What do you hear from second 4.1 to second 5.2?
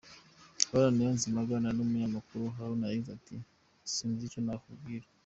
icyo nakubwira.